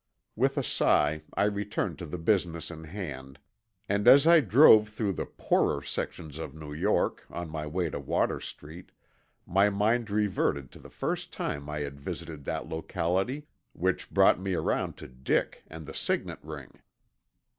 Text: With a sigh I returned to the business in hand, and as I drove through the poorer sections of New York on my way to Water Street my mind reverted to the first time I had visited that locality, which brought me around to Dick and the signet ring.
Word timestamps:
With 0.35 0.57
a 0.57 0.63
sigh 0.63 1.21
I 1.35 1.43
returned 1.43 1.99
to 1.99 2.07
the 2.07 2.17
business 2.17 2.71
in 2.71 2.85
hand, 2.85 3.37
and 3.87 4.07
as 4.07 4.25
I 4.25 4.39
drove 4.39 4.89
through 4.89 5.13
the 5.13 5.27
poorer 5.27 5.83
sections 5.83 6.39
of 6.39 6.55
New 6.55 6.73
York 6.73 7.23
on 7.29 7.51
my 7.51 7.67
way 7.67 7.87
to 7.91 7.99
Water 7.99 8.39
Street 8.39 8.91
my 9.45 9.69
mind 9.69 10.09
reverted 10.09 10.71
to 10.71 10.79
the 10.79 10.89
first 10.89 11.31
time 11.31 11.69
I 11.69 11.81
had 11.81 12.01
visited 12.01 12.45
that 12.45 12.67
locality, 12.67 13.45
which 13.73 14.09
brought 14.09 14.39
me 14.39 14.55
around 14.55 14.97
to 14.97 15.07
Dick 15.07 15.61
and 15.67 15.85
the 15.85 15.93
signet 15.93 16.39
ring. 16.41 16.79